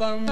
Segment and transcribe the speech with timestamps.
[0.00, 0.30] Come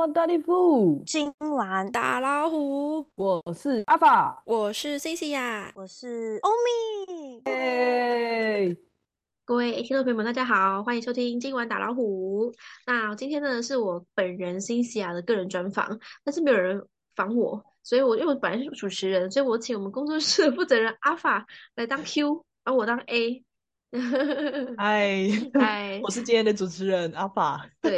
[0.00, 6.50] on，大力夫，今晚打老虎，我是阿法，我是 C C 呀，我是欧
[7.08, 7.42] 米。
[7.46, 8.76] 耶！
[9.44, 12.54] 各位听众朋友们，大家好，欢迎收听今晚打老虎。
[12.86, 16.86] 那今天呢，是我本人 c c 亚的个人专访，但是没有人
[17.16, 21.46] 访我，所以我因为我本来是主持人，所以我请我们工作室的负责人阿法
[21.76, 23.44] 来当 Q，而我当 A。
[24.76, 27.70] 嗨嗨，我是今天的主持人阿法。
[27.80, 27.96] 对，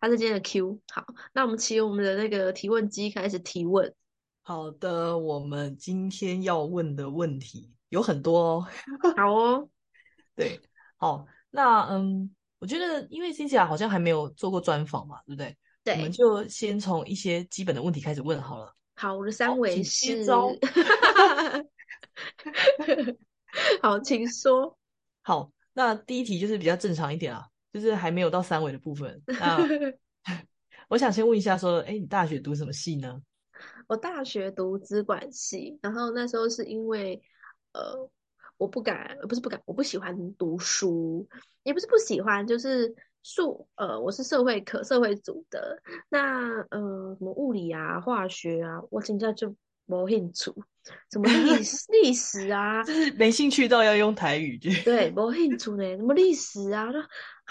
[0.00, 0.80] 他是今天的 Q。
[0.92, 3.94] 好，那我们启用我们的那个提问机开始提问。
[4.42, 8.66] 好的，我们今天要问的问题有很多哦。
[9.16, 9.68] 好哦，
[10.34, 10.60] 对，
[10.96, 15.56] 好，那嗯，我觉得因为 c c 亚好像还没有做过专访嘛，对不对？
[15.84, 18.74] 对，我们就先从一些基本的问题开始问好了。
[18.98, 20.26] 好，我的三围是。
[23.80, 24.76] 好，请说。
[25.22, 29.22] 好，那第一题就是比较正常一点啊，就是还没有到三维的部分。
[29.26, 29.56] 那
[30.90, 33.22] 我想先问一下，说，哎，你大学读什么系呢？
[33.86, 37.22] 我大学读资管系，然后那时候是因为，
[37.74, 38.10] 呃，
[38.56, 41.28] 我不敢，不是不敢，我不喜欢读书，
[41.62, 49.54] 也不是不喜欢，就是数，呃，我是社会科社会组的，那呃，什么物理啊、化学啊，我现在就。
[49.90, 50.52] 没兴趣，
[51.10, 54.58] 什么历史历史啊， 就是没兴趣到要用台语。
[54.84, 56.88] 对，没兴趣呢，什么历史啊？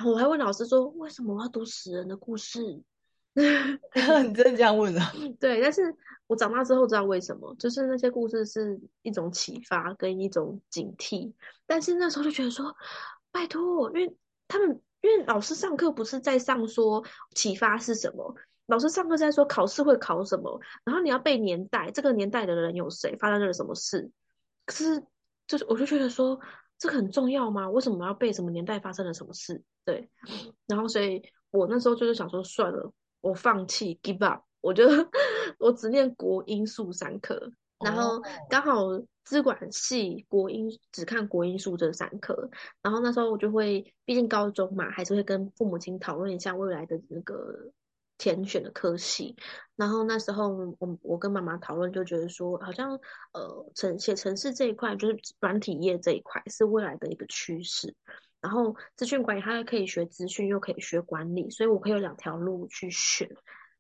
[0.06, 2.60] 我还问老师说，为什么我要读死人的故事？
[3.34, 5.12] 你真的这样问啊？
[5.42, 5.96] 对，但是
[6.28, 11.34] 我长大之后知道为什么，就是那些故事是一种启发跟一种警惕。
[11.66, 12.76] 但是那时候就觉得说，
[13.32, 14.16] 拜托，因为
[14.48, 18.36] 他们因为老师上课不是在上说启发是什么。
[18.66, 24.12] 老师上课在说考试会考什么，然后你要背年代，这个年代的人有谁，发生了什么事？
[24.66, 25.02] 可是
[25.48, 26.38] 就是我就觉得说
[26.78, 27.70] 这个很重要吗？
[27.70, 29.64] 为什么要背什么年代发生了什么事？
[29.86, 30.10] 对，
[30.66, 32.92] 然后所以我那时候就是想说算了，
[33.22, 34.84] 我放弃，give up，我就
[35.60, 38.84] 我只念国英数三科，然后刚好
[39.28, 42.50] 资管系国英只看国英数这三科，
[42.82, 47.72] 然后那时候我就会，毕竟高中嘛，还是会跟父母亲讨论一下未来的那个。
[48.20, 49.36] 填选的科系，
[49.76, 50.50] 然后那时候
[50.80, 53.00] 我我跟妈妈讨论，就觉得说，好像
[53.32, 57.94] 呃，城写城市这一块，就是软体业这一块是未来的一个趋势。
[58.42, 63.30] 然后资讯管理，它又可以学资讯，又可以学管理，所以我可以有两条路去选。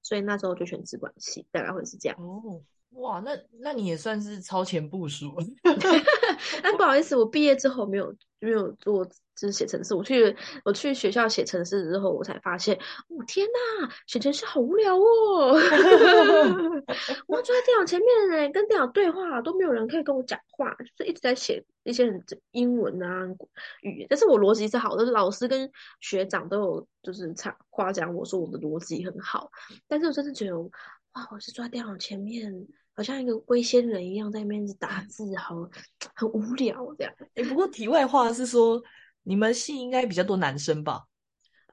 [0.03, 2.15] 所以那时候就选资管系，大概会是这样。
[2.21, 2.61] 哦，
[2.97, 5.35] 哇，那那你也算是超前部署。
[6.61, 9.07] 但不好意思，我毕业之后没有没有做。
[9.39, 10.35] 就是写程式，我去
[10.65, 15.53] 我去学校写程式之后，我才发现，哦天呐，写程式好无聊哦！
[17.27, 22.19] 我坐在电脑前面哎，跟电脑对话都没有人可以跟我讲话，就是一直在写一些很
[22.49, 23.27] 英文啊
[23.83, 24.07] 语言。
[24.09, 29.51] 但是我逻辑是好的，老师跟学长都有就是夸夸奖我说我的逻辑很好。
[29.87, 32.51] 但是我真的觉得，哇，我是坐在电脑前面，
[32.97, 35.55] 好像一个龟仙人一样在那边打字，好
[36.15, 37.13] 很无聊这样。
[37.35, 38.83] 哎，不过题外话是说。
[39.29, 41.03] 你们系应该比较多男生吧？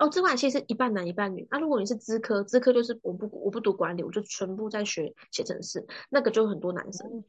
[0.00, 1.46] 哦，资管系是一半男一半女。
[1.52, 7.22] 那如果你是资科，资科就是我不我不读管理，我就全部在学写程式，那个就很多男生。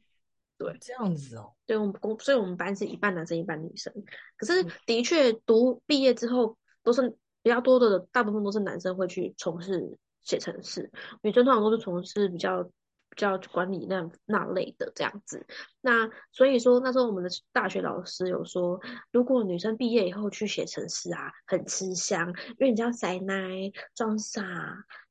[0.58, 1.52] 对，这样子哦。
[1.64, 3.94] 对，我们公，所以我们班是一半男生一半女生。
[4.36, 7.08] 可是的确，读毕业之后都是
[7.40, 10.90] 比较多的，大部分都是男生会去从事写程式，
[11.22, 12.68] 女生通常都是从事比较。
[13.16, 15.46] 叫管理那那类的这样子，
[15.80, 18.78] 那所以说那时候我们的大学老师有说，
[19.10, 22.28] 如果女生毕业以后去写程式啊，很吃香，
[22.58, 24.44] 因为你要塞奶装傻，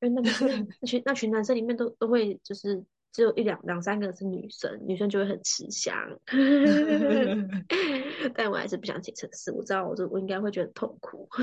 [0.01, 0.29] 因为那个
[0.81, 5.95] 那群那群男生里面都都会就是只有一两两三个是女生，女生就会很吃香。
[8.35, 11.27] 但我还是不想写程式，我知道我就我应该会觉得痛苦。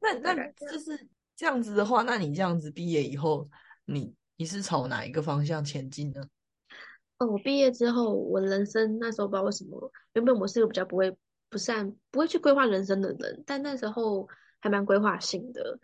[0.00, 1.06] 那那就是
[1.36, 3.48] 这样子的话，那你这样子毕业以后，
[3.84, 4.12] 你。
[4.42, 6.20] 你是朝哪一个方向前进呢？
[7.18, 11.16] 哦，我毕业之后，我人生那时候不知道为什么，原本我是一个比较不会、
[11.48, 14.28] 不善、不会去规划人生的人，但那时候
[14.58, 15.78] 还蛮规划性的。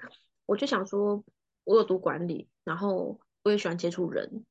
[0.45, 1.23] 我就想说，
[1.63, 4.45] 我有读管理，然后我也喜欢接触人，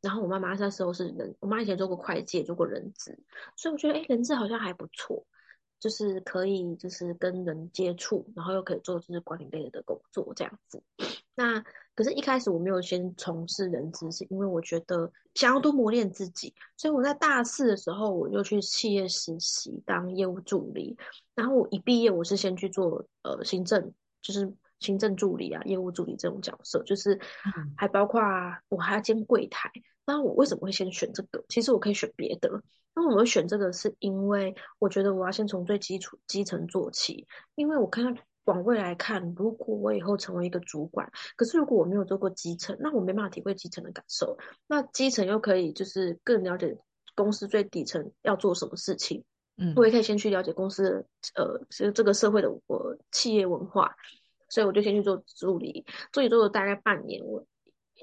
[0.00, 3.16] 然后我妈妈那时候是人，我妈以前做过会计，做过人资，
[3.56, 5.24] 所以我觉得，哎，人资好像还不错，
[5.78, 10.82] 就是可以就是跟人接触，然后又可以做就是管理类的工作这样子。
[11.36, 20.96] 那可是，一开始我没有先从事人资，是因为我觉得想要多磨练自己，所以我在大四的时候，我就去企业实习当业务助理。
[21.34, 27.18] 然后我一毕业，我是先去做呃行政，就是行政助理啊、业务助理这种角色，就是
[27.76, 28.20] 还包括
[28.68, 29.70] 我还要兼柜台。
[30.04, 31.44] 那我为什么会先选这个？
[31.48, 32.50] 其实我可以选别的，
[32.94, 44.36] 那我会选这个，是因为我觉得我要先从最基础基层做起，因为我看到往未来看，如果我以后成为一个主管，可是如果我没有做过基层，那我没办法体会基层的感受。
[44.66, 46.76] 那基层又可以就是更了解
[47.14, 49.24] 公司最底层要做什么事情，
[49.56, 51.06] 嗯我也可以先去了解公司的
[51.36, 53.94] 呃，是这个社会的我企业文化，
[54.48, 57.46] 所以我就先去做助理，助理做了大概半年，我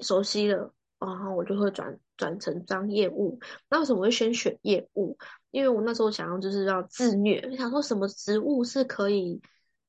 [0.00, 3.38] 熟悉了，然后我就会转转成当业务。
[3.68, 5.16] 那为什么我会先选业务？
[5.50, 9.40] 因为我那时候想要就是要自虐，想说什么职务是可以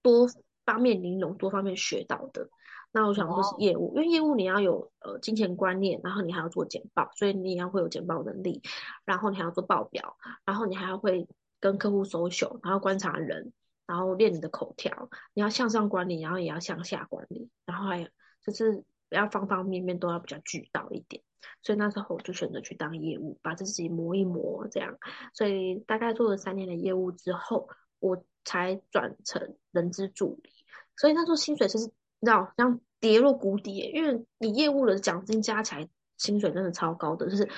[0.03, 0.27] 多
[0.65, 2.49] 方面玲珑、多方面学到的。
[2.91, 8.61] 那我想说是业务，因为业务你要有呃金钱观念，然后你还要做简报，所以你也要会有简报能力，
[9.03, 10.15] 然后你还要做报表，
[10.45, 11.27] 然后你还要会
[11.59, 13.51] 跟客户 social，然后观察人，
[13.87, 18.07] 然后练你的口条，你要向上管理，然后也要向下管理，然后还有
[18.45, 21.23] 就是要方方面面都要比较俱到一点。
[21.63, 24.95] 所以那时候我就选择去当业务，把自己磨一磨，这样。
[25.33, 27.67] 所以大概做了三年的业务之后，
[27.99, 30.49] 我才转成人资助理。
[30.97, 31.91] 所以那时候薪水是，你知
[32.25, 37.49] 道，像跌落谷底，因为你业务的奖金加起来，薪水真的超高的，就是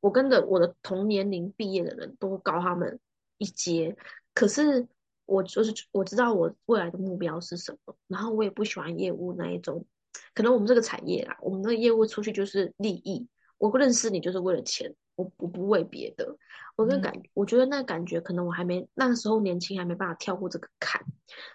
[0.00, 2.98] 我跟着我的同年龄毕业的人都高他们
[3.38, 3.96] 一阶。
[4.34, 4.86] 可是
[5.26, 9.86] 我就是我知道我未来的目标是什么，然后我也不喜欢业务那一种。
[10.34, 13.28] 可能我们这个产业啦，我们的业务出去就是利益，
[13.58, 16.36] 我认识你就是为了钱，我我不为别的。
[16.80, 21.02] 我那感，我觉得那感觉可能我还没那个时候年轻，还没办法跳过这个坎，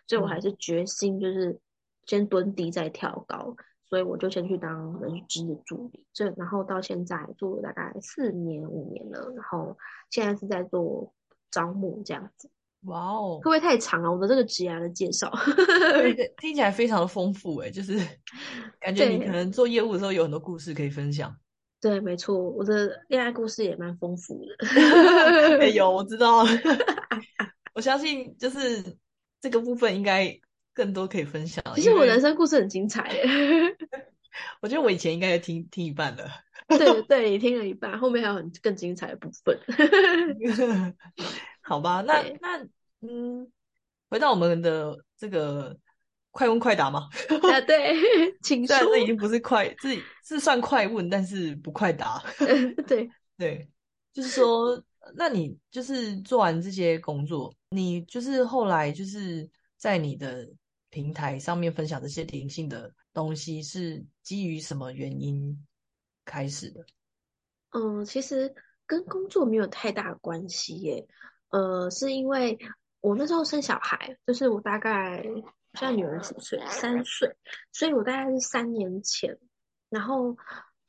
[0.07, 1.59] 所以我还是决心就是
[2.05, 3.55] 先蹲低再跳高，
[3.89, 9.77] 所以我就先去当人资的助理，这然后到现在做了大概四年五年了，然后
[10.11, 11.13] 现在是在做
[11.49, 12.49] 招募这样子。
[12.81, 14.11] 哇哦会，不会太长了？
[14.11, 17.97] 我的这个职涯的介绍，对 听起来非常的丰富诶，就是
[18.79, 21.35] 感觉你可能做业务的时候有很多故事可以分享。
[21.85, 24.55] 对，没错，我的恋爱故事也蛮丰富的。
[25.61, 26.43] 哎 有，我知道，
[27.75, 28.97] 我相信就是
[29.39, 30.35] 这个部分应该
[30.73, 31.63] 更多可以分享。
[31.75, 33.23] 其实我因为人生故事很精彩耶，
[34.63, 36.27] 我觉得我以前应该也听听一半了。
[36.69, 39.55] 对对，你听了一半，后面还有很更精彩的部分。
[41.61, 42.67] 好吧，那那
[43.07, 43.47] 嗯，
[44.09, 45.77] 回到我们的这个
[46.35, 47.07] 快问快答吗，
[47.43, 47.95] 啊，对，
[48.43, 48.77] 请说。
[48.77, 52.21] 这已经不是快，这是算快问，但是不快答。
[52.85, 53.09] 对，
[53.39, 53.65] 对，
[54.11, 54.83] 就是说，
[55.15, 60.45] 那你就是做完这些工作，你就是后来就是在你的
[60.89, 65.57] 平台上面分享这些灵性的东西，是基于什么原因
[66.25, 66.85] 开始的？
[67.69, 68.53] 嗯，其实
[68.85, 71.07] 跟工作没有太大的关系耶。
[71.51, 72.59] 呃，是因为
[73.05, 75.21] 我那时候生小孩，就是我大概
[75.75, 76.59] 现在女儿几岁？
[76.67, 77.31] 三岁，
[77.71, 79.37] 所以我大概是三年前。
[79.91, 80.35] 然后，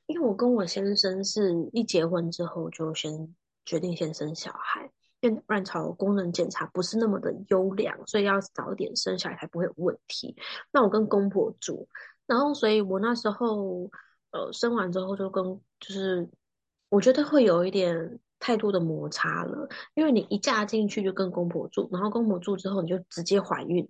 [0.07, 3.37] 因为我跟我先生是一结婚之后就先
[3.67, 4.91] 决定先生小孩，
[5.21, 10.35] 因为卵巢功能检查不是那么的优良，所以要早点生小孩才不会有问题。
[10.73, 11.87] 那我跟公婆住，
[12.27, 13.91] 然后所以我那时候
[14.31, 15.45] 呃生完之后就跟
[15.79, 16.27] 就是
[16.89, 23.89] 我觉得会有一点太多的摩擦了，因为你一嫁进去就跟公婆住，然后公婆住之后你就直接怀孕，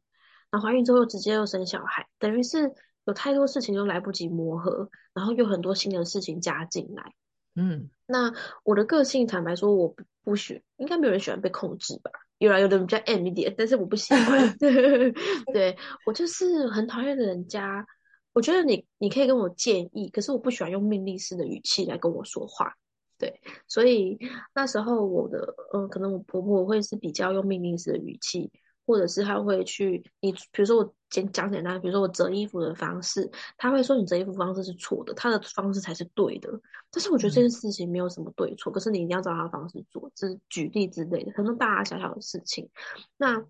[0.51, 2.73] 然后怀孕之后直接又生小孩，等于是
[3.05, 7.13] 有太多事情都来不及磨合，然后又很多新的事情加进来。
[7.55, 8.33] 嗯，那
[8.65, 12.11] 我的个性，坦白说，我不不喜，应该没有人喜欢被控制吧？
[12.39, 14.57] 有啦，有的人比较 M 一点，但是我不喜欢。
[15.55, 15.75] 对，
[16.07, 17.87] 我就是很讨厌人家。
[18.35, 22.75] 我觉得你你可以跟我建议，可是我不喜欢用命令式的语气来跟我说话。
[23.19, 24.19] 对，所以
[24.55, 28.53] 那时候我的嗯，可能我婆婆会是比较用命令式的语气，
[28.87, 36.51] 或者是她会去你，比如说我简讲简单，比如说我折衣服的方式，她会说你折衣服方式是错的，她的方式才是对的。
[36.91, 42.69] 但是我觉得这件事情没有什么对错，可是你一定要照她的方式做，这是举例之类的，很多大大小小的事情。
[43.17, 43.43] 那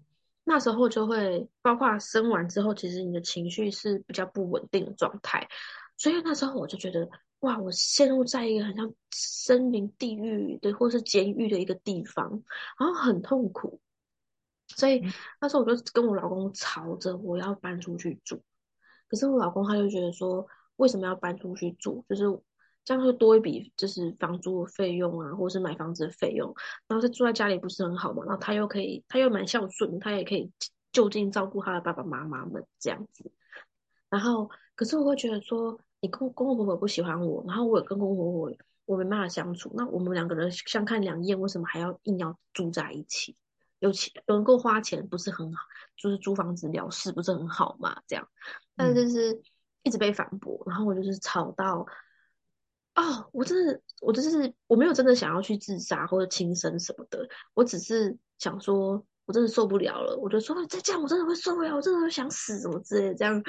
[0.44, 5.48] 那时候就会包括生完之后，其实你的情绪是比较不稳定的状态，
[5.96, 7.08] 所以那时候我就觉得。
[7.40, 12.42] 哇，我陷入在一个很像森林地狱的，或是监狱的一个地方，
[12.78, 13.80] 然后很痛苦。
[14.68, 15.02] 所以
[15.40, 18.42] 那时候我就跟我老公吵着我要搬出去住，
[19.08, 20.44] 可是我老公他就觉得说，
[20.76, 22.04] 为什么要搬出去住？
[22.08, 22.24] 就是
[22.84, 26.52] 这样会多一笔就是房租的费用啊，或是买房子的费用，
[26.88, 28.24] 然后他住在家里不是很好嘛？
[28.24, 30.50] 然后他又可以，他又蛮孝顺，他也可以
[30.90, 33.30] 就近照顾他的爸爸妈妈们这样子。
[34.08, 35.78] 然后，可是我会觉得说。
[36.06, 43.36] 你公公公婆婆不喜欢我，然后我也跟公公婆婆我没办法相处，那我们两个人相看两厌，为什么还要硬要住在一起？
[43.80, 45.64] 有钱能够花钱不是很好，
[45.96, 48.00] 就是租房子了事不是很好嘛？
[48.06, 48.28] 这样，
[48.76, 49.42] 但是就是
[49.82, 51.84] 一直被反驳，然后我就是吵到
[52.94, 63.42] 哦，我真的，我就是我没有真的想要去自杀或者轻生什么的，我只是想说，我真的受不了了，我就说再这样我真的会受不了，我真的会想死什么之类的这样，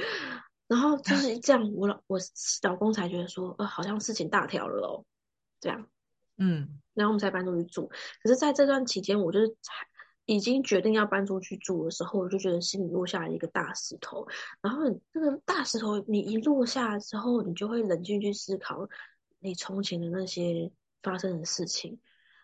[0.68, 2.20] 然后就是这样，我老我
[2.64, 5.06] 老公才觉得说，呃，好像事情大条了哦，
[5.60, 5.88] 这样，
[6.38, 7.90] 嗯，然后我们才搬出去住。
[8.22, 9.74] 可是在这段期间，我就是才
[10.26, 14.28] 已经决定要搬出去住的时候，我就觉得心里落下了一个大石头。
[14.62, 14.82] 然后
[15.14, 18.90] 那个大石头，你一落下之后，你就会冷静去思考
[19.40, 20.70] 你从前的那些
[21.02, 22.00] 发生的事情。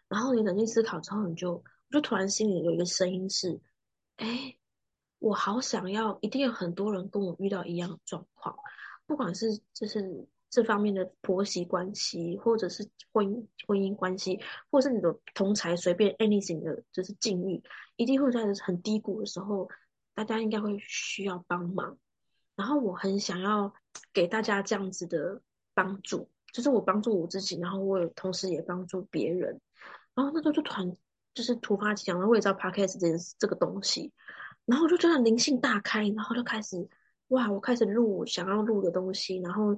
[0.08, 3.60] 然后你冷静思考之后，你就我就突然心里有一个声音是：
[4.16, 4.56] 哎，
[5.24, 8.58] 我好想要，一定有很多人跟我遇到一样的状况，
[9.06, 10.28] 不管是就是。
[10.54, 14.40] 这方面的婆媳关系，或者是婚姻婚姻关系，
[14.70, 17.64] 或者是你的同才随便 anything 的，就是境遇，
[17.96, 19.68] 一定会在很低谷的时候，
[20.14, 21.98] 大家应该会需要帮忙。
[22.56, 23.74] 然后我很想要
[24.14, 25.42] 给大家这样子的
[25.74, 29.60] 帮助，就是我帮助我自己，然后我有同时也帮助别人。
[30.14, 30.96] 然后那时候就突然
[31.34, 34.14] 就是突发奇想，然后我也知道 podcast 这件这个东西，
[34.66, 36.88] 然后我就觉得灵性大开，然后就开始
[37.30, 39.78] 哇，我开始录想要录的东西，然后。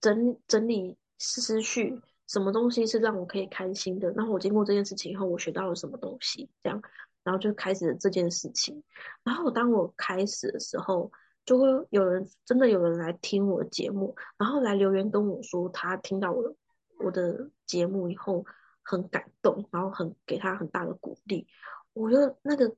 [0.00, 4.10] 整整理思绪，什么东西是让我可以开心的？
[4.10, 6.50] 然后我经过这件事情以后，我学到了什么东西？
[6.62, 6.82] 这样，
[7.22, 8.82] 然后就开始了这件事情。
[9.22, 11.10] 然后当我开始的时候，
[11.46, 16.54] 就会有人真的有人来听我的节目，然后来留言跟我说，他听到我的
[16.98, 18.44] 我的节目以后
[18.82, 21.46] 很感动，然后很给他很大的鼓励。
[21.94, 22.76] 我觉得那个，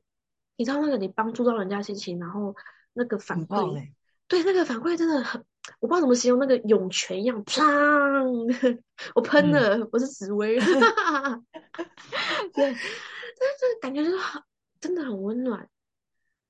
[0.56, 2.54] 你知道那个你帮助到人家心情，然后
[2.92, 3.92] 那个反馈，
[4.28, 5.44] 对那个反馈真的很。
[5.80, 8.80] 我不知道怎么形容，那个涌泉一样，砰！
[9.16, 10.70] 我喷了，我是紫薇， 对，
[12.54, 12.76] 但是
[13.80, 14.40] 感觉就是很，
[14.80, 15.68] 真的很温暖。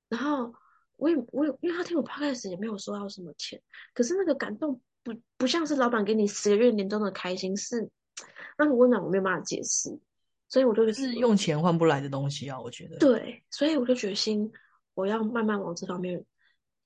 [0.07, 0.53] 然后
[0.97, 3.59] 我也我也，因为他听我 podcast 也没有收到什么钱，
[3.95, 7.89] 可是那个感动不不像是老板给你十个月年终的开心，是
[8.59, 9.97] 那个温暖我没有办法解释，
[10.49, 12.97] 所以我就是用钱换不来的东西啊，我觉得。
[12.97, 14.51] 对，所以我就决心
[14.93, 16.25] 我要慢慢往这方面。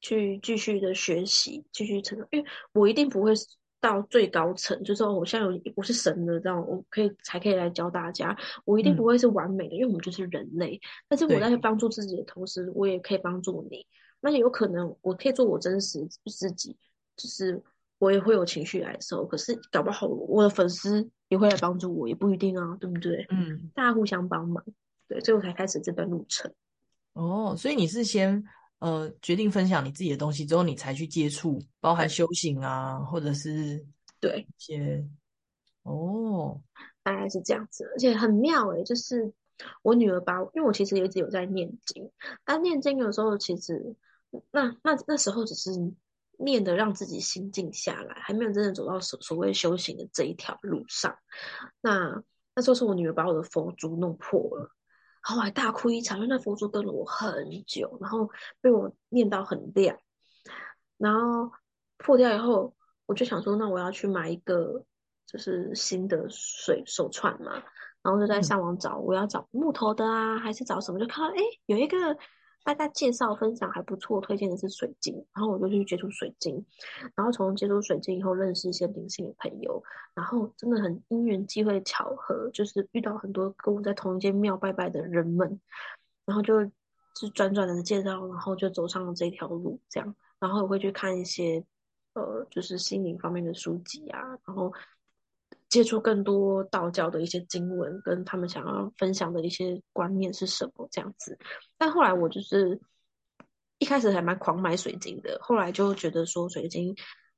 [0.04, 3.34] 去继续的学习，继续成长，因为我一定不会
[3.80, 10.82] 到最高层，就是我现在有我是神的这样，我可以才可以来教大家，我一定不会是完美的，因为我们就是人类。
[11.08, 13.86] 但是我在帮助自己的同时，我也可以帮助你。
[14.22, 16.76] 那有可能我可以做我真实自己，
[17.16, 17.62] 就是
[18.02, 23.28] 我也会有情绪来的时候，可是搞不好我的粉丝也会来帮助我，也不一定啊，对不对？
[23.30, 24.66] 嗯，大家互相帮忙，
[25.08, 26.52] 对，所以我才开始这段路程。
[27.14, 28.44] 哦，所以你是先。
[28.80, 33.86] 呃，决定分享你自己的东西之后，你才去接触，包含修行啊，或者是
[34.20, 35.06] 对一些
[35.84, 36.60] 哦，
[37.04, 37.88] 大概是这样子。
[37.94, 39.32] 而且很妙诶，就是
[39.84, 42.10] 我女儿把，因为我其实也一直有在念经，
[42.44, 43.96] 但念经有时候其实
[44.50, 45.70] 那那那时候只是
[46.44, 51.16] 念的让自己心静下来，还没有真正走到所所谓修行的这一条路上。
[51.82, 52.24] 那
[52.56, 54.72] 那时候是我女儿把我的佛珠弄破了。
[55.24, 58.30] 然后我还大哭一场，因为那佛珠跟了我很久，然后
[58.60, 59.98] 被我念到很亮，
[60.98, 61.52] 然后
[61.98, 64.84] 破掉以后，我就想说，那我要去买一个
[65.28, 67.54] 就是新的水手串嘛，
[68.02, 71.00] 然后就在上网找，我要找木头的啊，还是找什么？
[71.00, 72.18] 就看到哎，有一个。
[72.64, 76.64] 大家介绍分享还不错，推荐的是水晶，然后我就去接触水晶，
[77.16, 85.60] 然后从接触水晶以后认识一些灵性的朋友，然后真的很因缘际会巧合，就是遇到很多跟我在同一间庙拜拜的人们，
[86.26, 86.64] 然后就
[87.16, 91.66] 就转转的介绍，然后就走上了这条路，这样，然后我会去看一些
[92.14, 94.72] 呃，就是心灵方面的书籍啊，然后。
[95.72, 101.40] 接触更多道教的一些经文，跟他们想要分享的一些观念是什么这样子。
[101.78, 102.78] 但后来我就是
[103.80, 106.94] 一开始还蛮狂买水晶的，后来就觉得说水晶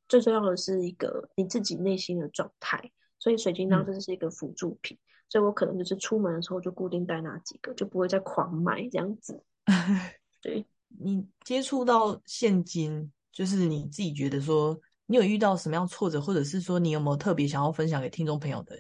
[0.07, 4.97] 最重要的是一个你自己内心的状态，所以水晶当真是一个辅助品。
[5.29, 9.43] 所以我可能就是出门的时候就固定带那几个，就不会再狂买这样子。
[10.41, 14.81] 对你接触到现金，就是你自己觉得说。
[15.05, 18.77] 你有遇到什么样挫折，或者是说你有没有特别想要分享给听众朋友的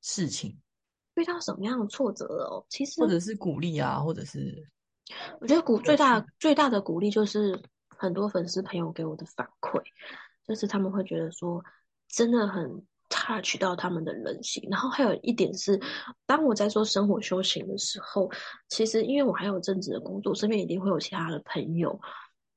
[0.00, 0.58] 事情？
[1.16, 2.64] 遇到什么样的挫折哦？
[2.68, 4.68] 其实或者是鼓励啊，或者是
[5.40, 9.82] 我觉得鼓最大最大的鼓励就是很多粉丝朋友给我的反馈，
[10.46, 11.62] 就是他们会觉得说
[12.08, 14.66] 真的很 touch 到他们的人性。
[14.70, 15.80] 然后还有一点是，
[16.26, 18.30] 当我在做生活修行的时候，
[18.68, 22.00] 其实因为我还有正职的工作，身边一定会有其他的朋友。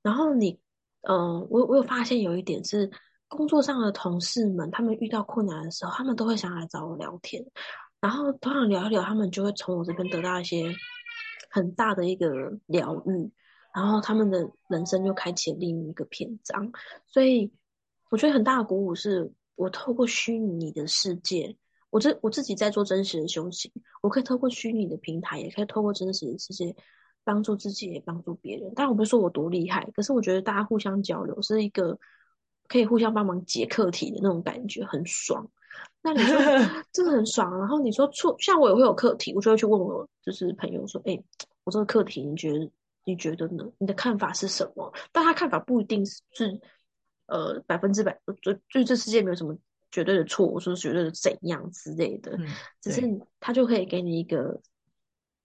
[0.01, 0.59] 然后你，
[1.01, 2.89] 嗯，我我有发现有一点是。
[3.29, 7.45] 工作上的同事们，他们遇到困难的时候，他们都会想来找我聊天，
[8.01, 10.73] 然后通常聊一聊，他们就会从我这边得到一些
[11.49, 12.27] 很大的一个
[12.65, 13.31] 疗愈，
[13.73, 16.71] 然后他们的人生就开启另一个篇章。
[17.07, 17.51] 所以
[18.09, 21.55] 我觉得很大的鼓舞是，我透过虚拟的世界，
[21.91, 23.71] 我这我自己在做真实的修行，
[24.01, 26.75] 我可以透过虚拟的平台，也可以透过真实的世界
[27.23, 28.73] 帮助自己，也帮助别人。
[28.75, 31.97] 但我不是说我多厉害，可是我觉得大家互相交流是一个
[32.69, 35.45] 可以互相帮忙解课题的那种感觉，很爽。
[36.01, 36.37] 那你说
[36.93, 41.21] 真的很爽，然后你说错，像我也会有课题，我就会去问我就是朋友说，哎，
[41.65, 42.71] 我这个课题你觉得
[43.03, 43.65] 你觉得呢？
[43.79, 44.93] 你的看法是什么？
[45.11, 46.21] 但他看法不一定是
[47.25, 49.57] 呃百分之百，就就这世界没有什么
[49.91, 52.47] 绝对的错，我说绝对的怎样之类的，嗯，
[52.81, 53.01] 只是
[53.39, 54.61] 他就可以给你一个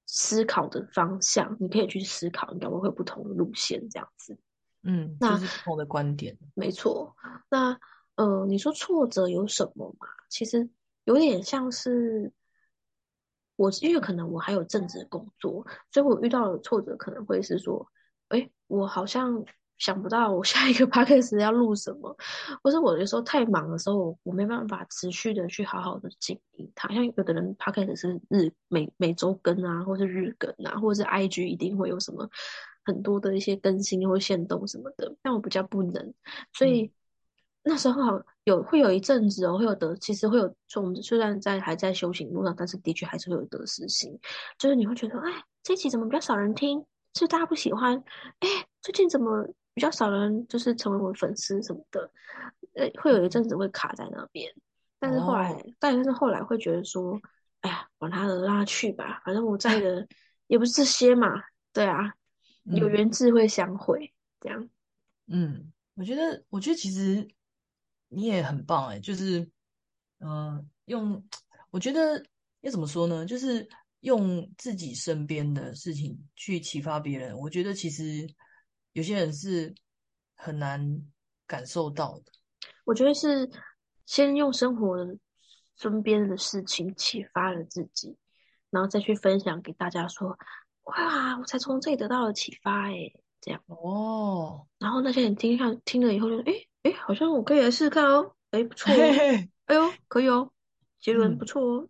[0.06, 4.36] 思考的方向，你可以去思考，你可能会有不同的路线这样子。
[4.84, 6.36] 嗯，那就是不同的观点。
[6.54, 7.16] 没错，
[7.50, 7.78] 那
[8.16, 10.06] 呃，你说挫折有什么嘛？
[10.28, 10.68] 其实
[11.04, 12.32] 有点像是
[13.56, 17.86] 我，因为可能我还有正职工作，所以我遇到的挫折可能会是说，
[18.28, 19.44] 哎，我好像
[19.78, 22.16] 想不到我下一个 podcast 要录什么，
[22.62, 26.88] 或是我有时候太忙的时候，我没办法持续的去好好的经营它。
[26.94, 32.28] 像有的人 podcast 是日每每周更啊，或是日更啊，或者是 IG 一定会有什么
[32.84, 36.14] 很多的一些更新或限动什么的，但我比较不能，
[36.52, 36.92] 所以。
[37.66, 44.20] 那时候好有会有一阵子哦，会有得，其实会有，就我们虽然在还在修行路上，但是的确还是会有得失心，
[44.58, 46.78] 就是你会觉得，哎，这一集怎么比较少人听？
[47.14, 47.96] 是不是大家不喜欢？
[48.40, 48.48] 哎，
[48.82, 52.10] 最近怎么比较少人就是成为我的粉丝什么的？
[52.74, 54.52] 呃，会有一阵子会卡在那边，
[55.00, 57.18] 但是后来，哦但是后来会觉得说，
[57.62, 60.06] 哎呀，管他的，让他去吧，反正我在的
[60.48, 62.12] 也不是这些嘛，对啊，
[62.64, 64.68] 有嗯缘自会相会，这样。
[65.26, 67.28] 嗯，我觉得，我觉得其实
[68.08, 69.50] 你也很棒哎，就是，
[70.20, 71.24] 嗯、用，
[71.70, 72.24] 我觉得
[72.60, 73.24] 要怎么说呢？
[73.24, 73.68] 就是
[74.00, 77.36] 用自己身边的事情去启发别人。
[77.38, 78.28] 我觉得其实
[78.92, 79.74] 有些人是
[80.34, 81.02] 很难
[81.46, 82.32] 感受到的。
[82.84, 83.50] 我觉得是
[84.04, 84.98] 先用生活
[85.76, 88.16] 身边的事情启发了自己，
[88.70, 90.38] 然后再去分享给大家说，
[90.84, 93.62] 哇，我才从这里得到了启发哎，这样。
[93.66, 100.50] 哦，然后那些人听上听了以后就，诶诶，好像我可以来试试看哦，诶，不错哦，嘿嘿哎呦，可以哦，
[101.00, 101.88] 结论嗯不错哦。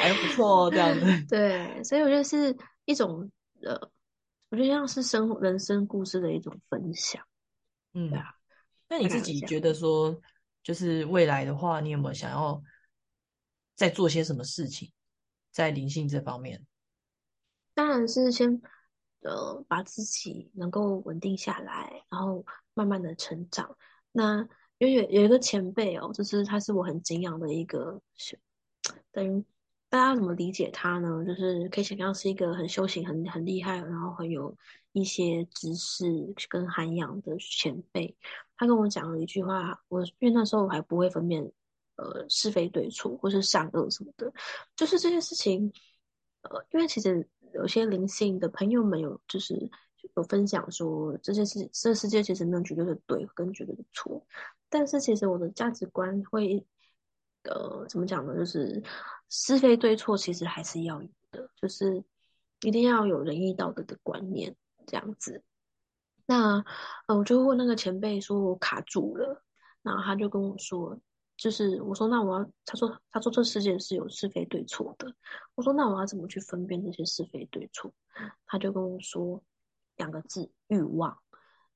[0.00, 1.06] 还不错哦，这样子。
[1.28, 3.30] 对，所以我觉得是一种
[3.62, 3.74] 呃，
[4.50, 7.22] 我觉得像是生活人生故事的一种分享。
[7.94, 8.36] 嗯啊，
[8.88, 10.16] 那你自己觉得说，
[10.62, 12.62] 就是未来的话，你有没有想要
[13.74, 14.92] 再做些什么事情，
[15.50, 16.64] 在灵性这方面？
[17.74, 18.60] 当然是先
[19.22, 23.76] 呃把自己能够稳定下来，然后慢慢的成长。
[24.12, 28.36] 那因为有有一个前辈哦，就是他是我很敬仰的一个修，
[29.12, 29.44] 等于
[29.88, 31.24] 大家怎么理解他呢？
[31.24, 34.56] 就是可以想象是一个很修行、很很厉害，然后很有
[34.92, 36.04] 一些知识
[36.48, 38.16] 跟涵养的前辈。
[38.56, 41.42] 他跟我讲了一句话，我因为那时候我还不会分辨
[41.96, 44.32] 呃是非对错或是善恶什么的，
[44.76, 45.72] 就是这件事情，
[46.42, 49.70] 呃，因为其实有些灵性的朋友们有就是
[50.16, 54.26] 有分享说，这些事这世界其实没有绝对的对跟绝对的错，
[54.68, 56.66] 但是其实我的价值观会，
[57.44, 58.34] 呃，怎么讲呢？
[58.34, 58.82] 就是
[59.28, 62.02] 是非对错其实还是要有的，就是
[62.62, 65.42] 一定要有仁义道德的观念这样子。
[66.26, 66.64] 那
[67.06, 69.44] 呃，我就问那个前辈说，我卡住了，
[69.82, 70.98] 然后他就跟我说，
[71.40, 75.10] 就是我说那我要，他说他说这世界是有是非对错的，
[75.54, 77.90] 我说那我要怎么去分辨这些是非对错？
[78.44, 79.42] 他就跟我说
[79.96, 81.18] 两个字：欲望。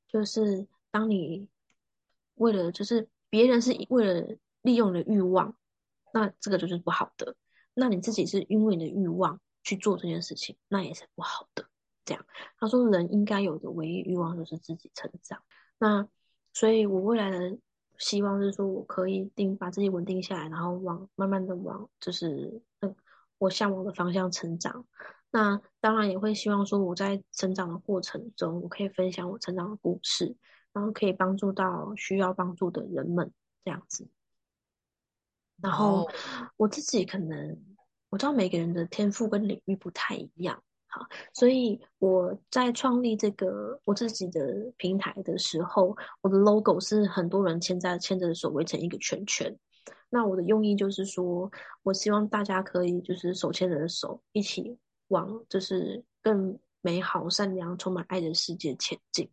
[0.06, 1.48] 就是当你
[2.34, 5.56] 为了就是别人是为了利用你的欲望，
[6.12, 7.34] 那这个就是不好的。
[7.72, 11.64] 那你自己是因为你的欲望去做这件事情，那也是不好的。
[12.04, 12.26] 这样，
[12.58, 15.42] 他说人应该有的唯一欲望就是自己成长。
[15.78, 16.06] 那
[16.52, 17.58] 所以，我未来的
[17.98, 22.94] 希望是说，我可以定把自己稳定下来，然后往慢慢的往就是嗯
[23.38, 24.86] 我向往的方向成长。
[25.30, 30.36] 那当然也会希望说，我在成长的过程中，我可以分享我成长的故事，
[30.72, 33.32] 然后可以帮助到需要帮助的人们，
[33.64, 34.08] 这样子。
[35.60, 36.12] 然后哦
[36.56, 37.62] 我自己可能
[38.10, 40.62] 我知道每个人的天赋跟领域不太一样，
[40.94, 49.58] 好，所以我在创立这个我自己的平台的时候，我的 logo 是很多人牵在牵着手围成一个圈圈。
[50.08, 51.50] 那我的用意就是说，
[51.82, 54.78] 我希望大家可以就是手牵着手，一起
[55.08, 59.28] 往就是更美好、善良、充满爱的世界前进。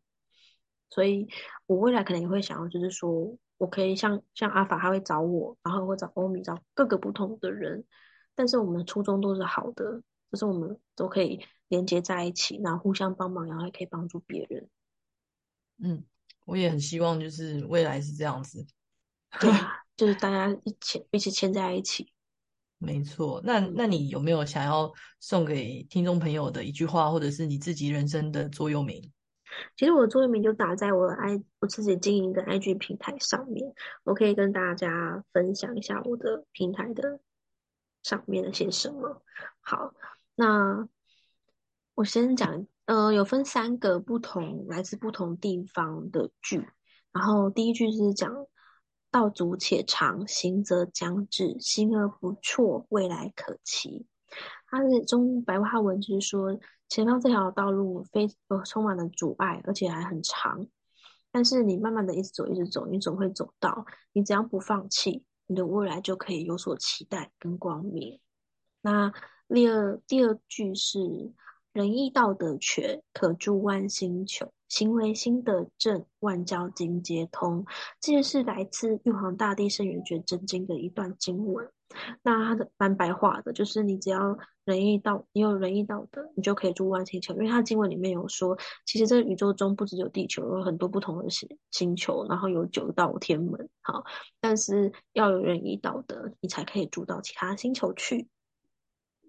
[0.90, 1.30] 所以
[1.68, 7.86] 我未来可能也会想要，就是说我可以像像阿法，他会找我，然后会找欧米，找各个不同的人，
[8.34, 14.70] 但是我们的初衷都是好的，就是我们都可以连接在一起，然后互相帮忙，然后也可以帮助别人。
[15.84, 16.06] 嗯，
[16.46, 18.66] 我也很希望就是未来是这样子。
[19.40, 22.12] 对啊，就是大家一起一起牵在一起。
[22.78, 29.12] 没错，那嗯那你有没有想要送给听众朋友的一句话，或者是你自己人生的座右铭？
[29.76, 37.20] 其实我的座右铭就打在我的 i 我自己经营的 IG 平台上面，我可以跟大家分享一下我的平台的
[38.02, 39.22] 上面的些什么。
[39.60, 39.94] 好，
[40.42, 40.90] 那
[41.94, 46.68] 我先讲，呃，有分三个不同来自不同地方的句，
[47.12, 48.48] 然后第一句是讲
[49.12, 54.08] “道阻且长，行则将至，行而不辍，未来可期”。
[54.66, 60.66] 它是中白话文，就是说前方这条道路非呃充满了阻碍，而且还很长。
[61.32, 63.86] 但是你慢慢的一直走，一直走，你总会走到。
[64.12, 68.20] 你只要不放弃，你的未来就可以有所期待跟光明。
[68.82, 69.14] 那
[69.54, 71.00] 第二第二句是
[71.74, 74.52] 仁义道德全，可助万星球。
[74.70, 77.66] 行为心得正，万教经皆通。
[78.00, 81.70] 这也是来自玉皇大帝圣元觉真经的一段经文。
[82.24, 87.34] 那它的蛮白话的，就是你只要仁义道，你有仁义道德，你就可以助万星球。
[87.34, 93.68] 因为它经文里面有说，其实这宇宙中不只有地球，有很多不同的星星球，然后有九道天门。
[93.82, 94.06] 好，
[94.40, 98.30] 但是要有仁义道德，你才可以住到其他星球去。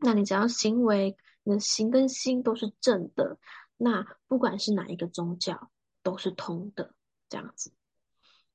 [0.02, 3.38] 那你只要行为，你的行跟心都是正的，
[3.76, 5.70] 那不管是哪一个宗教
[6.02, 6.94] 都是通的，
[7.28, 7.72] 这样子。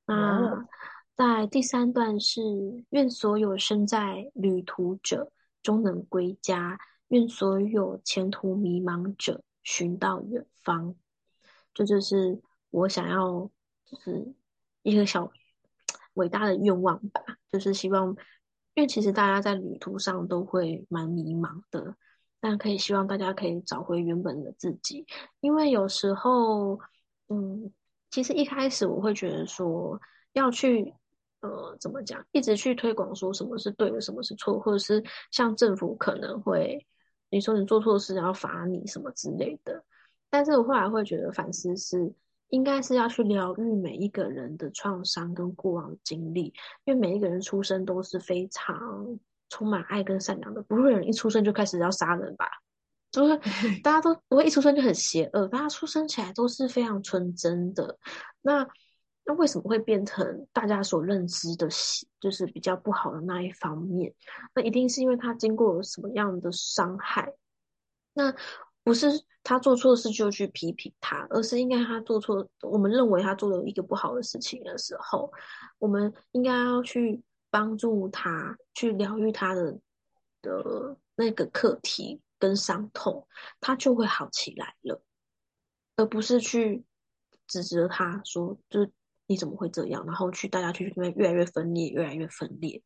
[0.06, 0.66] 那
[1.14, 2.40] 在第三段是
[2.90, 5.32] 愿所有身在旅途者
[5.62, 10.94] 终能归家，愿所有前途迷茫者寻到远方。
[11.74, 13.50] 这就是我想要，
[13.84, 14.34] 就是
[14.82, 15.30] 一个小
[16.14, 18.16] 伟大的愿望吧，就是希望，
[18.78, 21.96] 因为其实大家在旅途上都会蛮迷茫的，
[22.38, 25.04] 但可以希望大家可以找回原本的自己，
[25.40, 26.78] 因为有时候，
[27.28, 27.72] 嗯，
[28.08, 30.00] 其实一开始我会觉得说
[30.32, 30.94] 要去。
[31.40, 32.24] 呃，怎么讲？
[32.32, 36.84] 一直去推广说什么是对的，什么是错，或者是像政府可能会
[37.30, 39.84] 你说你做错事，然后罚你什么之类的。
[40.30, 42.12] 但是我后来会觉得反思是，
[42.48, 52.46] 应该是要去疗愈每一个人的创伤跟过往经历，因为每一个人出生都是非常充满爱跟善良的，不会有人一出生就开始要杀人吧？
[53.10, 53.38] 就是
[53.82, 57.98] 大家都不会一出生就很邪恶，大家出生起来都是非常纯真的。
[58.42, 58.66] 那
[59.24, 61.68] 那为什么会变成大家所认知的，
[62.20, 64.14] 就是比较不好的那一方面？
[64.54, 67.34] 那一定是因为他经过了什么样的伤害？
[68.14, 68.34] 那
[68.88, 69.06] 不是
[69.44, 75.30] 他做错事就去批评他，而是应该他做错，我们认为他做了一个不好的事情的时候，
[75.78, 79.78] 我们应该要去帮助他，去疗愈他的
[80.40, 83.28] 的那个课题跟伤痛，
[83.60, 85.02] 他就会好起来了，
[85.96, 86.84] 而不是去
[87.46, 88.90] 指责他说，就是
[89.26, 92.82] 你怎么会这样，然后去大家去那边越来越分裂，越来越分裂。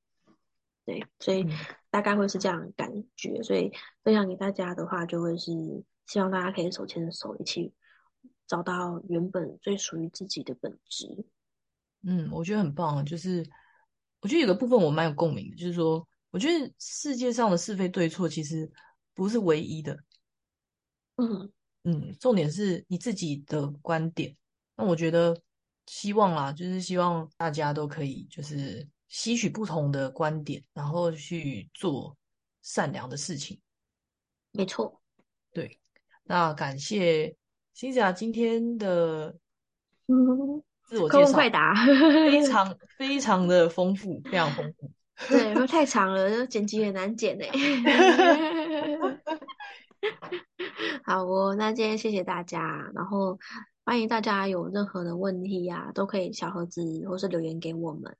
[0.85, 1.47] 对，所以
[1.91, 3.41] 大概会是这样的感觉。
[3.45, 3.71] 所以
[4.03, 5.53] 分享给大家的话，就会是
[6.13, 7.73] 希望大家可以手牵着手，一起
[8.47, 11.25] 找到原本最属于自己的本质。
[12.03, 13.03] 嗯，我觉得很棒。
[13.03, 13.43] 就是
[14.21, 18.71] 我觉得有个部分我蛮有共鸣的，就是说，我觉得世界上的是非对错其实
[19.15, 19.99] 不是唯一的。
[21.17, 21.51] 嗯
[21.85, 24.37] 嗯，重点是你自己的观点。
[24.77, 25.35] 那我觉得
[25.87, 28.87] 希望啦，就是希望大家都可以就是。
[29.09, 32.17] 吸取不同的观点，然后去做
[32.63, 33.61] 善良的事情。
[34.53, 35.03] 没错，
[35.53, 35.79] 对。
[36.25, 37.37] 那感谢
[37.73, 39.37] 欣霞今天的
[40.85, 44.91] 自我介绍，快答，非 常非常的丰富，非常丰富。
[45.29, 47.45] 对，会太长了，剪辑也难剪呢。
[51.05, 53.39] 好哦，那今天谢谢大家，然后
[53.85, 58.17] 欢迎大家有任何的问题呀、啊，都可以小盒子或是留言给我们。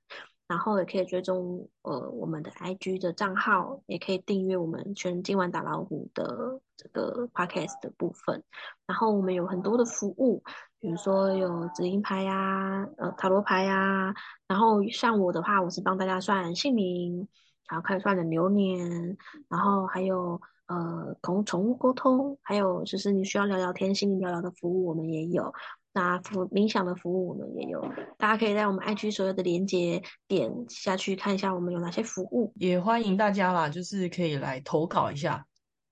[0.53, 8.43] 然后也可以追踪呃我们的 IG 的账号，也可以订阅我们全今晚打老虎的这个 Podcast 的部分。
[8.85, 10.43] 然后我们有很多的服务，
[10.79, 14.13] 比如说有指引牌呀、呃塔罗牌呀。
[14.47, 17.27] 然后像我的话，我是帮大家算姓名，
[17.67, 19.17] 然后开始算的流年，
[19.49, 25.51] 然后还有呃同宠物沟通，还有就是你需要聊聊天、心灵聊聊的服务，我们也有。
[25.95, 27.79] 那服冥想的服务我们也有，
[28.17, 35.45] 大家可以在我们 IG 所有的连接点下去看一下我们有哪些服务，也欢迎大家啦，就是可以来投稿一下，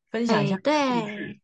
[0.10, 0.58] 分享一下。
[0.58, 1.40] 对，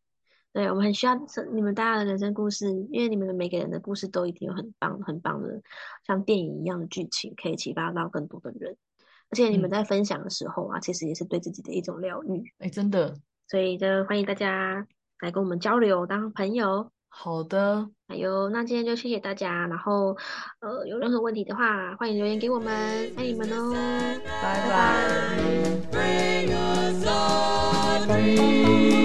[0.52, 1.14] 对我们很需要
[1.54, 5.62] 你们大家的人生故事，因为你们的每个人的故事都一定有很棒、很棒的，
[6.04, 8.76] 像电影一样的剧情，可以启发到更多的人。
[9.30, 12.42] 而且你们在分享的时候啊，嗯、其实也是对自己的一种疗愈。
[12.58, 13.14] 哎，真的，
[13.46, 14.84] 所以就欢迎大家
[15.20, 16.90] 来跟我们交流，当朋友。
[17.20, 20.16] 好的，哎呦，那今天就谢谢大家，然后
[20.60, 22.72] 呃，有任何问题的话，欢迎留言给我们，
[23.16, 23.74] 爱你们哦，
[24.40, 25.98] 拜拜拜。
[28.06, 28.97] 拜。